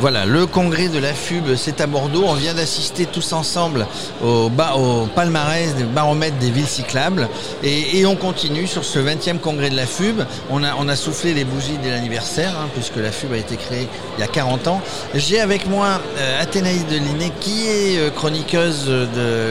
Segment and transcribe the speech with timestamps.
[0.00, 2.22] Voilà, le congrès de la FUB, c'est à Bordeaux.
[2.24, 3.84] On vient d'assister tous ensemble
[4.22, 7.28] au, au palmarès des baromètres des villes cyclables.
[7.64, 10.22] Et, on continue sur ce 20e congrès de la FUB.
[10.50, 14.20] On a, soufflé les bougies de l'anniversaire, hein, puisque la FUB a été créée il
[14.20, 14.80] y a 40 ans.
[15.16, 18.84] J'ai avec moi euh, Athénaïs Deliné, qui est euh, chroniqueuse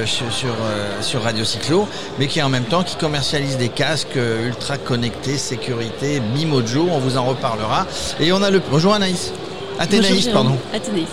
[0.06, 1.90] sur, euh, sur, Radio Cyclo,
[2.20, 6.88] mais qui en même temps qui commercialise des casques ultra connectés, sécurité, Bimojo.
[6.90, 7.86] On vous en reparlera.
[8.22, 8.62] Et on a le...
[8.72, 9.34] Bonjour Anaïs.
[9.80, 10.58] Athénaïs, pardon.
[10.74, 11.08] Athénaïs.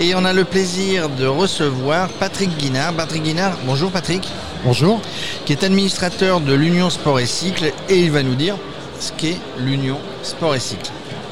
[0.00, 2.92] Et on a le plaisir de recevoir Patrick Guinard.
[2.94, 4.28] Patrick Guinard, bonjour Patrick.
[4.64, 5.00] Bonjour.
[5.44, 8.56] Qui est administrateur de l'Union Sport et Cycle et il va nous dire
[8.98, 10.90] ce qu'est l'Union Sport et Cycle.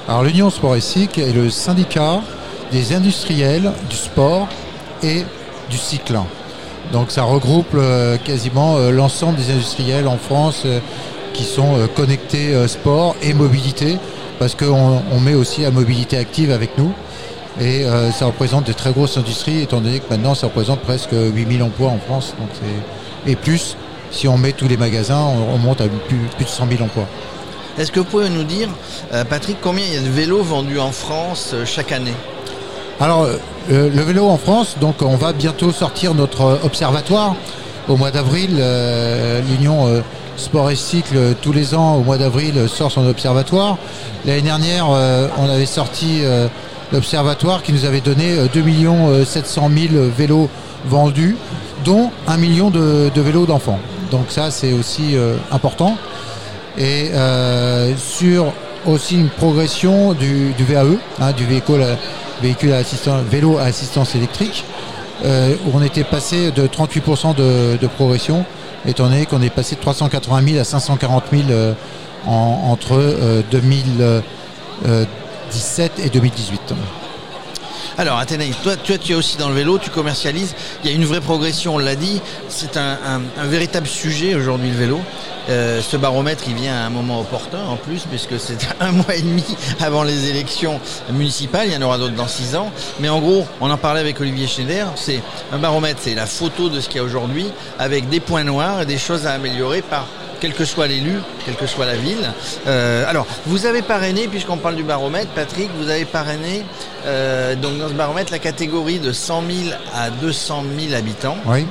[0.08, 2.20] Alors l'Union Sport et Cycle est le syndicat
[2.72, 4.48] des industriels du sport
[5.02, 5.24] et
[5.70, 6.18] du cycle.
[6.92, 10.80] Donc ça regroupe euh, quasiment euh, l'ensemble des industriels en France euh,
[11.32, 13.98] qui sont connectés sport et mobilité
[14.38, 16.92] parce qu'on met aussi la mobilité active avec nous.
[17.60, 21.12] Et euh, ça représente de très grosses industries, étant donné que maintenant ça représente presque
[21.12, 22.34] 8000 emplois en France.
[22.38, 22.50] Donc
[23.26, 23.76] et plus,
[24.10, 27.06] si on met tous les magasins, on, monte à plus, de 100 000 emplois.
[27.78, 28.68] Est-ce que vous pouvez nous dire,
[29.12, 32.14] euh, Patrick, combien il y a de vélos vendus en France euh, chaque année?
[33.00, 33.28] Alors,
[33.68, 37.34] le vélo en France, donc on va bientôt sortir notre observatoire.
[37.88, 38.58] Au mois d'avril,
[39.50, 40.02] l'Union
[40.36, 43.78] Sport et Cycle, tous les ans, au mois d'avril, sort son observatoire.
[44.26, 46.48] L'année dernière, euh, on avait sorti euh,
[46.92, 50.50] l'observatoire qui nous avait donné 2 700 000 vélos
[50.86, 51.36] vendus,
[51.84, 53.80] dont 1 million de, vélos d'enfants.
[54.10, 55.96] Donc ça, c'est aussi euh, important.
[56.78, 57.10] Et
[57.96, 58.52] sur
[58.84, 61.82] aussi une progression du, VAE, hein, du véhicule,
[62.42, 64.62] véhicule à assistance, vélo à assistance électrique,
[65.24, 68.44] où on était passé de 38% de progression
[68.86, 71.74] étant donné qu'on est passé de 380 000 à 540 000 euh,
[72.26, 76.74] entre 2017 euh, et 2018.
[77.98, 81.06] Alors Athénaïs, toi, tu es aussi dans le vélo, tu commercialises, il y a une
[81.06, 82.20] vraie progression, on l'a dit,
[82.50, 85.00] c'est un, véritable sujet aujourd'hui le vélo.
[85.48, 89.14] Euh, ce baromètre il vient à un moment opportun en plus puisque c'est un mois
[89.14, 89.44] et demi
[89.80, 90.80] avant les élections
[91.12, 92.70] municipales, il y en aura d'autres dans six ans.
[93.00, 96.68] Mais en gros, on en parlait avec Olivier Schneider, c'est un baromètre, c'est la photo
[96.68, 97.46] de ce qu'il y a aujourd'hui
[97.78, 100.06] avec des points noirs et des choses à améliorer par
[100.40, 101.14] quel que soit l'élu,
[101.44, 102.32] quelle que soit la ville.
[102.66, 106.64] Euh, alors, vous avez parrainé, puisqu'on parle du baromètre, Patrick, vous avez parrainé
[107.06, 111.36] euh, donc dans ce baromètre la catégorie de 100 000 à 200 000 habitants.
[111.46, 111.66] Oui.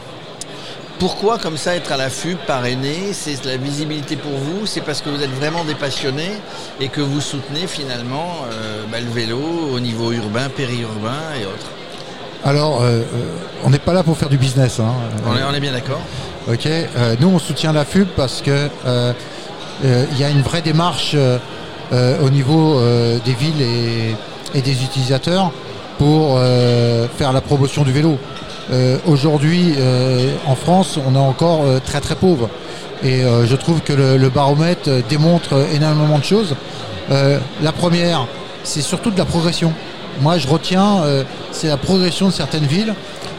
[0.98, 5.09] Pourquoi comme ça être à l'affût, parrainé C'est la visibilité pour vous C'est parce que
[5.09, 6.32] vous êtes vraiment des passionnés
[6.80, 9.38] et que vous soutenez finalement euh, bah, le vélo
[9.74, 11.70] au niveau urbain, périurbain et autres
[12.46, 12.82] Alors,
[13.66, 14.80] on n'est pas là pour faire du business.
[14.80, 14.94] Hein.
[15.26, 16.02] on est bien d'accord
[16.47, 18.51] Ok, euh, nous on soutient la FUB parce que
[18.85, 19.13] euh,
[19.83, 21.16] euh, il y a une vraie démarche
[21.91, 22.79] au niveau
[23.25, 23.61] des villes
[24.53, 25.51] et, des utilisateurs
[25.97, 26.39] pour
[27.17, 28.17] faire la promotion du vélo.
[29.05, 29.75] Aujourd'hui,
[30.47, 32.50] en France, on est encore très très pauvre.
[33.03, 36.55] Et je trouve que le, baromètre démontre énormément de choses.
[37.09, 38.25] la première,
[38.63, 39.72] c'est surtout de la progression.
[40.22, 41.03] Moi, je retiens,
[41.51, 42.95] c'est la progression de certaines villes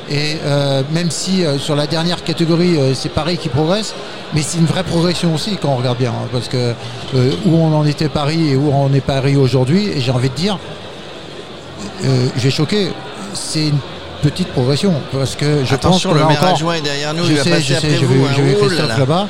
[0.09, 3.95] et euh, même si euh, sur la dernière catégorie, euh, c'est Paris qui progresse,
[4.35, 6.11] mais c'est une vraie progression aussi quand on regarde bien.
[6.11, 6.75] Hein, parce que
[7.45, 10.35] où on en était Paris et où on est Paris aujourd'hui, et j'ai envie de
[10.35, 10.59] dire,
[12.03, 12.93] je vais choquer,
[13.35, 13.79] c'est une
[14.23, 14.95] petite progression.
[15.13, 17.75] Parce que je Attention, pense le maire adjoint est derrière nous, je il sais, je
[17.75, 18.55] sais, vais, hein.
[18.61, 19.29] Christophe là-bas.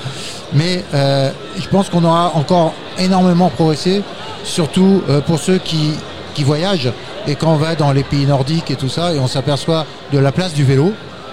[0.53, 4.03] Mais je pense qu'on aura encore énormément progressé,
[4.45, 5.93] surtout pour ceux qui,
[6.35, 6.93] qui voyagent
[7.27, 10.19] et quand on va dans les pays nordiques et tout ça, et on s'aperçoit de
[10.19, 10.93] la place du vélo,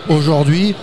[0.09, 0.75] aujourd'hui,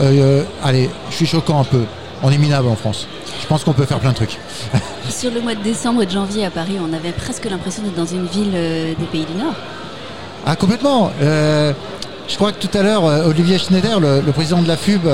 [0.00, 1.82] euh, allez, je suis choquant un peu.
[2.22, 3.08] On est minable en France.
[3.40, 4.38] Je pense qu'on peut faire plein de trucs.
[5.10, 7.96] Sur le mois de décembre et de janvier à Paris, on avait presque l'impression d'être
[7.96, 9.54] dans une ville euh, des pays du Nord.
[10.46, 11.10] Ah, complètement.
[11.20, 11.72] Euh,
[12.28, 15.06] je crois que tout à l'heure, Olivier Schneider, le, président de la FUB,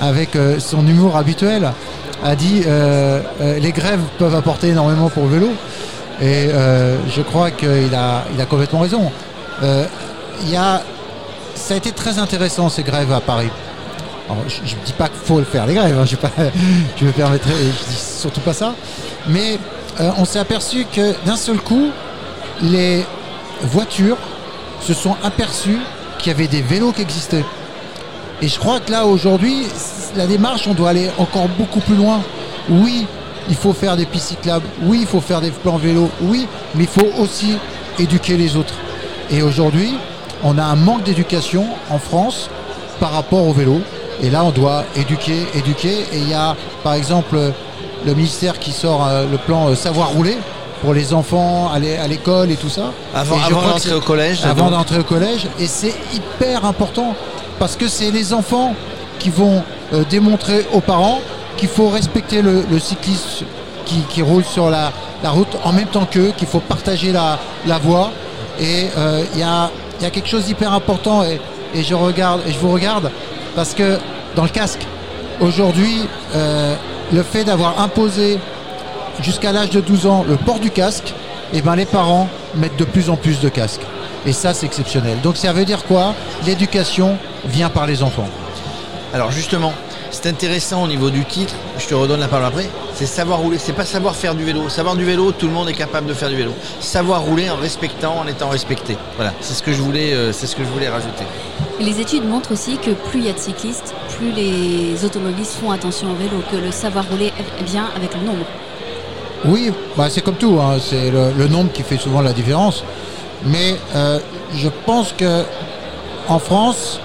[0.00, 0.30] avec
[0.60, 1.72] son humour habituel,
[2.24, 2.62] a dit
[3.60, 5.48] les grèves peuvent apporter énormément pour le vélo.
[6.20, 9.10] Et euh, je crois qu'il a, il a complètement raison.
[9.62, 9.84] Euh,
[10.46, 10.82] y a,
[11.54, 13.50] ça a été très intéressant ces grèves à Paris.
[14.48, 16.30] je ne dis pas qu'il faut le faire les grèves, hein, je, pas,
[16.96, 18.74] je me dis surtout pas ça.
[19.28, 19.58] Mais
[20.00, 21.90] euh, on s'est aperçu que d'un seul coup,
[22.62, 23.04] les
[23.62, 24.18] voitures
[24.80, 25.78] se sont aperçues
[26.18, 27.44] qu'il y avait des vélos qui existaient.
[28.42, 29.66] Et je crois que là aujourd'hui,
[30.16, 32.20] la démarche, on doit aller encore beaucoup plus loin.
[32.68, 33.06] Oui,
[33.48, 36.84] il faut faire des pistes cyclables, oui, il faut faire des plans vélo, oui, mais
[36.84, 37.56] il faut aussi
[37.98, 38.74] éduquer les autres.
[39.30, 39.94] Et aujourd'hui,
[40.44, 42.48] on a un manque d'éducation en France
[43.00, 43.80] par rapport au vélo.
[44.22, 46.00] Et là, on doit éduquer, éduquer.
[46.12, 47.38] Et il y a, par exemple,
[48.04, 50.36] le ministère qui sort euh, le plan euh, savoir rouler
[50.80, 52.92] pour les enfants aller à l'école et tout ça.
[53.14, 54.44] Avant, d'entrer au collège.
[54.44, 55.46] avant d'entrer au collège.
[55.58, 57.14] Et c'est hyper important
[57.58, 58.74] parce que c'est les enfants
[59.18, 59.62] qui vont
[59.92, 61.20] euh, démontrer aux parents
[61.58, 63.44] qu'il faut respecter le, cycliste
[63.84, 64.92] qui, roule sur la,
[65.24, 67.38] route en même temps qu'eux, qu'il faut partager la,
[67.78, 68.10] voie.
[68.60, 69.70] Et euh, il y, a,
[70.00, 71.38] y a quelque chose d'hyper important et,
[71.74, 73.10] je regarde et je vous regarde
[73.54, 73.98] parce que
[74.34, 74.86] dans le casque,
[75.40, 76.00] aujourd'hui,
[76.34, 76.74] euh,
[77.12, 78.38] le fait d'avoir imposé
[79.20, 81.12] jusqu'à l'âge de 12 ans le port du casque,
[81.52, 83.80] et ben les parents mettent de plus en plus de casques.
[84.26, 85.18] Et ça, c'est exceptionnel.
[85.22, 86.14] Donc ça veut dire quoi?
[86.46, 87.16] L'éducation
[87.46, 88.28] vient par les enfants.
[89.14, 89.72] Alors justement,
[90.10, 93.58] c'est intéressant au niveau du titre, je te redonne la parole après, c'est savoir rouler,
[93.58, 94.68] c'est pas savoir faire du vélo.
[94.68, 96.52] Savoir du vélo, tout le monde est capable de faire du vélo.
[96.80, 98.96] Savoir rouler en respectant, en étant respecté.
[99.16, 101.24] Voilà, c'est ce que je voulais, euh, c'est ce que je voulais rajouter.
[101.80, 105.70] Les études montrent aussi que plus il y a de cyclistes, plus les automobilistes font
[105.70, 107.32] attention au vélo, que le savoir rouler
[107.64, 108.44] vient avec le nombre.
[109.44, 110.78] Oui, bah c'est comme tout, hein.
[110.80, 112.82] c'est le, le nombre qui fait souvent la différence.
[113.44, 114.18] Mais euh,
[114.56, 115.44] je pense que
[116.28, 117.00] en France,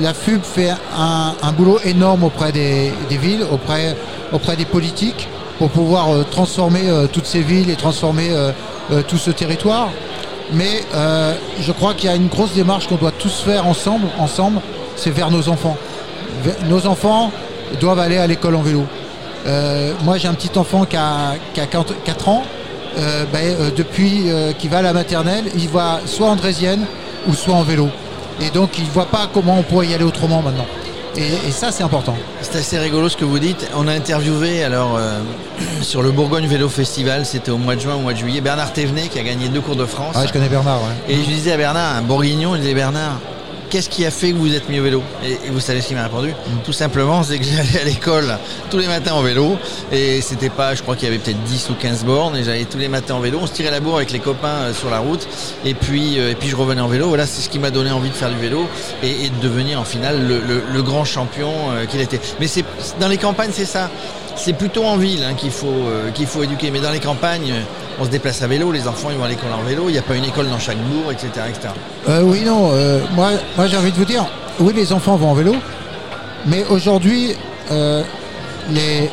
[0.00, 3.96] la FUB fait un, boulot énorme auprès des, villes, auprès,
[4.32, 5.28] auprès des politiques,
[5.58, 8.52] pour pouvoir euh, transformer euh, toutes ces villes et transformer euh,
[9.06, 9.90] tout ce territoire.
[10.54, 10.82] Mais
[11.60, 14.60] je crois qu'il y a une grosse démarche qu'on doit tous faire ensemble, ensemble,
[14.96, 15.78] c'est vers nos enfants.
[16.68, 17.32] Nos enfants
[17.80, 18.84] doivent aller à l'école en vélo.
[20.04, 22.44] Moi, j'ai un petit enfant qui a, qui a 40 4 ans.
[22.98, 23.24] Euh,
[23.74, 24.24] depuis
[24.58, 26.84] qu'il va à la maternelle, il va soit en draisienne
[27.26, 27.88] ou soit en vélo.
[28.40, 30.66] Et donc, il ne voit pas comment on pourrait y aller autrement maintenant.
[31.16, 32.16] Et, et ça, c'est important.
[32.40, 33.68] C'est assez rigolo ce que vous dites.
[33.76, 35.20] On a interviewé alors euh,
[35.82, 38.72] sur le Bourgogne Vélo Festival, c'était au mois de juin, au mois de juillet, Bernard
[38.72, 40.14] Thévenet qui a gagné deux cours de France.
[40.16, 40.80] Ah, je connais Bernard.
[40.82, 41.14] ouais.
[41.14, 43.18] Et je disais à Bernard, un bourguignon, je disais Bernard,
[43.72, 45.86] qu'est-ce qui a fait que vous êtes mis au vélo et, et vous savez ce
[45.88, 48.36] qu'il m'a répondu Tout simplement, c'est que j'allais à l'école
[48.70, 49.56] tous les matins en vélo.
[49.90, 52.36] Et c'était pas, je crois qu'il y avait peut-être 10 ou 15 bornes.
[52.36, 53.38] Et j'allais tous les matins en vélo.
[53.40, 55.26] On se tirait la bourre avec les copains euh, sur la route.
[55.64, 57.08] Et puis, euh, et puis je revenais en vélo.
[57.08, 58.66] Voilà, c'est ce qui m'a donné envie de faire du vélo
[59.02, 62.20] et, et de devenir en finale le, le- le grand champion euh, qu'il était.
[62.40, 62.64] Mais c'est
[63.00, 63.90] dans les campagnes, c'est ça.
[64.36, 66.70] C'est plutôt en ville hein, qu'il faut, euh, faut éduquer.
[66.70, 67.54] Mais dans les campagnes,
[68.00, 68.72] on se déplace à vélo.
[68.72, 69.84] Les enfants, vont à l'école en vélo.
[69.88, 71.28] Il n'y a pas une école dans chaque bourg, etc.
[71.48, 71.68] etc.
[72.08, 72.70] Euh, oui, non.
[72.72, 74.24] euh, moi, moi j'ai envie de vous dire,
[74.58, 75.54] oui, les enfants vont en vélo,
[76.46, 77.34] mais aujourd'hui,
[78.70, 79.10] les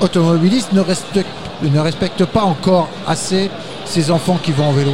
[0.00, 1.28] automobilistes ne respectent,
[1.62, 3.50] ne respectent pas encore assez
[3.84, 4.92] ces enfants qui vont en vélo.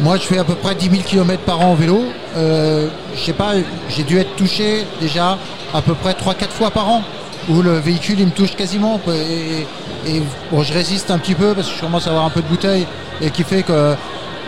[0.00, 2.02] Moi, je fais à peu près 10 000 km par an en vélo.
[2.36, 3.52] Je sais pas,
[3.88, 5.38] j'ai dû être touché déjà
[5.74, 7.02] à peu près 3-4 fois par an,
[7.48, 9.00] où le véhicule il me touche quasiment.
[9.08, 9.66] Et,
[10.10, 12.42] et bon, je résiste un petit peu parce que je commence à avoir un peu
[12.42, 12.86] de bouteille
[13.20, 13.94] et qui fait que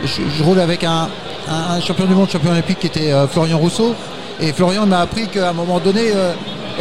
[0.05, 1.09] je, roule avec un,
[1.49, 3.95] un- un champion du monde, champion olympique qui était euh, Florian Rousseau.
[4.41, 6.33] Et Florian m'a appris qu'à un moment donné, euh,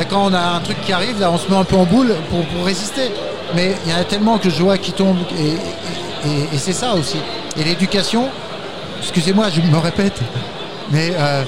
[0.09, 2.15] quand on a un truc qui arrive, là, on se met un peu en boule
[2.29, 3.11] pour, pour résister.
[3.55, 6.57] Mais il y en a tellement que je vois qui tombent et, et- et- et
[6.57, 7.17] c'est ça aussi.
[7.59, 8.29] Et l'éducation,
[9.01, 10.19] excusez-moi, je me répète,
[10.91, 11.43] mais euh,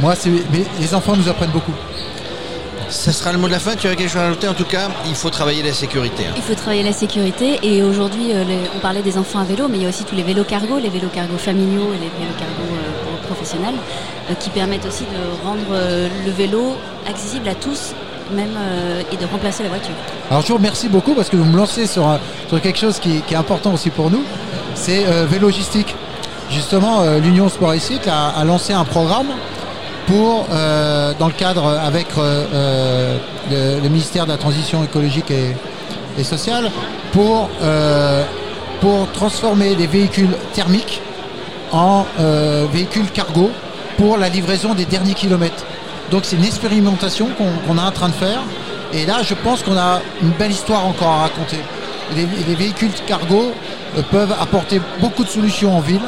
[0.00, 1.74] moi, c'est, mais les enfants nous apprennent beaucoup.
[2.88, 3.74] Ça sera le mot de la fin.
[3.76, 6.24] Tu as quelque chose à ajouter En tout cas, il faut travailler la sécurité.
[6.28, 6.32] hein.
[6.36, 9.66] Il faut travailler la sécurité et aujourd'hui, euh, les- on parlait des enfants à vélo,
[9.68, 12.10] mais il y a aussi tous les vélos cargo, les vélos cargo familiaux et les
[12.18, 13.74] vélos cargo euh, professionnels,
[14.30, 16.76] euh, qui permettent aussi de rendre euh, le vélo
[17.08, 17.92] accessible à tous,
[18.32, 19.94] même euh, et de remplacer la voiture.
[20.30, 22.98] Alors je vous remercie beaucoup parce que vous me lancez sur, un- sur quelque chose
[22.98, 24.22] qui, qui est important aussi pour nous,
[24.74, 25.94] c'est euh, Vélogistique.
[26.50, 29.28] Justement, euh, l'Union Sport et Cycle a, a lancé un programme
[30.06, 32.46] pour, euh, dans le cadre avec euh,
[33.50, 36.70] euh, le, ministère de la Transition écologique et, sociale,
[37.12, 37.48] pour,
[39.14, 41.00] transformer les véhicules thermiques
[41.72, 42.06] en
[42.72, 43.50] véhicules cargo
[43.96, 45.64] pour la livraison des derniers kilomètres.
[46.10, 47.28] Donc c'est une expérimentation
[47.66, 48.40] qu'on est en train de faire.
[48.92, 51.56] Et là, je pense qu'on a une belle histoire encore à raconter.
[52.14, 53.52] Les, les véhicules cargo
[54.10, 56.02] peuvent apporter beaucoup de solutions en ville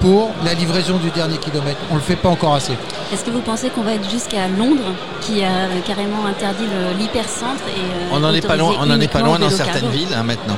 [0.00, 1.78] pour la livraison du dernier kilomètre.
[1.90, 2.72] On ne le fait pas encore assez.
[3.12, 6.64] Est-ce que vous pensez qu'on va être jusqu'à Londres, qui a euh, carrément interdit
[6.98, 9.82] l'hypercentre et euh, On n'en est pas loin, on en est pas loin dans certaines
[9.82, 10.56] cargo villes hein, maintenant.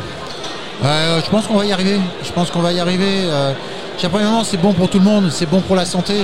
[0.84, 1.98] Euh, je pense qu'on va y arriver.
[2.24, 3.24] Je pense qu'on va y arriver.
[3.24, 3.52] Euh,
[4.10, 6.22] premièrement, c'est bon pour tout le monde, c'est bon pour la santé.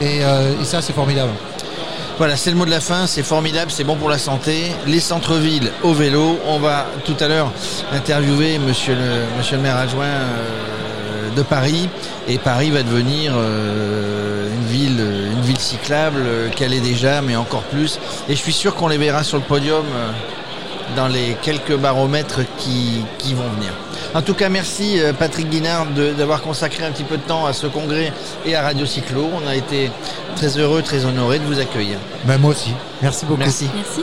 [0.00, 1.30] Et, euh, et ça, c'est formidable.
[2.18, 4.70] Voilà, c'est le mot de la fin, c'est formidable, c'est bon pour la santé.
[4.86, 6.38] Les centres-villes au vélo.
[6.46, 7.50] On va tout à l'heure
[7.92, 10.73] interviewer monsieur le, monsieur le maire adjoint euh,
[11.34, 11.88] de Paris.
[12.28, 15.00] Et Paris va devenir euh, une, ville,
[15.32, 17.98] une ville cyclable euh, qu'elle est déjà, mais encore plus.
[18.28, 20.10] Et je suis sûr qu'on les verra sur le podium euh,
[20.96, 23.72] dans les quelques baromètres qui, qui vont venir.
[24.14, 27.52] En tout cas, merci Patrick Guinard de- d'avoir consacré un petit peu de temps à
[27.52, 28.12] ce congrès
[28.46, 29.28] et à Radio Cyclo.
[29.42, 29.90] On a été
[30.36, 31.98] très heureux, très honorés de vous accueillir.
[32.24, 32.70] Ben, moi aussi.
[33.02, 33.40] Merci beaucoup.
[33.40, 33.68] Merci.
[33.74, 34.02] Merci.